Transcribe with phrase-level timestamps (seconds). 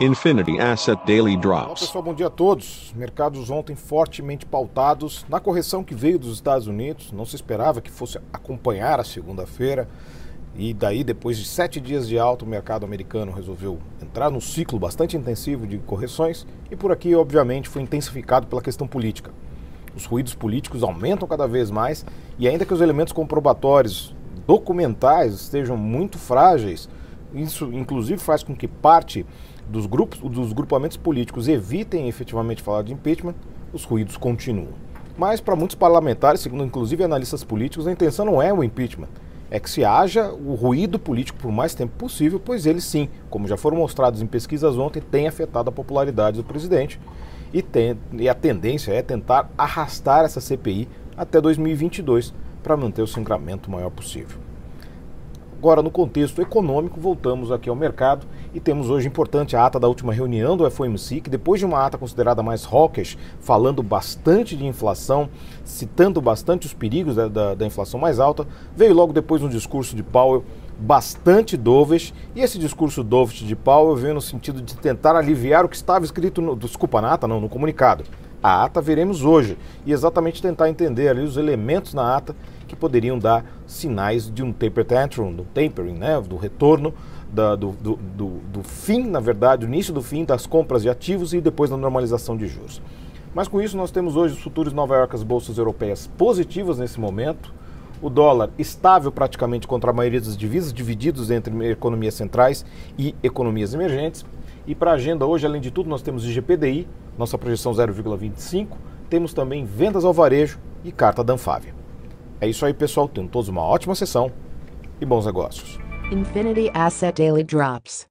[0.00, 1.80] Infinity Asset Daily Olá Drops.
[1.80, 2.92] pessoal, bom dia a todos.
[2.94, 7.12] Mercados ontem fortemente pautados na correção que veio dos Estados Unidos.
[7.12, 9.88] Não se esperava que fosse acompanhar a segunda-feira.
[10.54, 14.78] E daí, depois de sete dias de alta, o mercado americano resolveu entrar num ciclo
[14.78, 16.46] bastante intensivo de correções.
[16.70, 19.30] E por aqui, obviamente, foi intensificado pela questão política.
[19.96, 22.04] Os ruídos políticos aumentam cada vez mais
[22.38, 24.14] e ainda que os elementos comprobatórios
[24.46, 26.88] documentais estejam muito frágeis,
[27.34, 29.26] isso inclusive faz com que parte
[29.68, 33.34] dos grupos, dos grupamentos políticos evitem efetivamente falar de impeachment,
[33.72, 34.68] os ruídos continuam.
[35.18, 39.08] Mas para muitos parlamentares, segundo inclusive analistas políticos, a intenção não é o impeachment,
[39.50, 43.46] é que se haja o ruído político por mais tempo possível, pois ele sim, como
[43.46, 47.00] já foram mostrados em pesquisas ontem, tem afetado a popularidade do presidente
[47.52, 53.06] e, tem, e a tendência é tentar arrastar essa CPI até 2022 para manter o
[53.06, 54.38] sangramento maior possível.
[55.58, 59.88] Agora, no contexto econômico, voltamos aqui ao mercado e temos hoje importante a ata da
[59.88, 64.66] última reunião do FOMC, que depois de uma ata considerada mais hawkish, falando bastante de
[64.66, 65.30] inflação,
[65.64, 69.96] citando bastante os perigos da, da, da inflação mais alta, veio logo depois um discurso
[69.96, 70.44] de Powell
[70.78, 75.70] bastante dovish, e esse discurso dovish de Powell veio no sentido de tentar aliviar o
[75.70, 78.04] que estava escrito, no, desculpa, na ata não, no comunicado.
[78.42, 82.34] A ata veremos hoje e exatamente tentar entender ali os elementos na ata
[82.66, 86.92] que poderiam dar sinais de um taper tantrum, do tapering, né, do retorno,
[87.32, 90.88] da, do, do, do, do fim, na verdade, o início do fim das compras de
[90.88, 92.80] ativos e depois da normalização de juros.
[93.34, 96.98] Mas com isso nós temos hoje os futuros Nova York, as bolsas europeias positivas nesse
[96.98, 97.52] momento,
[98.00, 102.64] o dólar estável praticamente contra a maioria das divisas, divididos entre economias centrais
[102.98, 104.24] e economias emergentes.
[104.66, 108.68] E para a agenda hoje, além de tudo, nós temos IGPDI, nossa projeção 0,25,
[109.08, 111.74] temos também vendas ao varejo e carta da Anfávia.
[112.40, 113.08] É isso aí, pessoal.
[113.08, 114.30] Tenham todos uma ótima sessão
[115.00, 115.78] e bons negócios.
[116.10, 118.06] Infinity Asset Daily Drops.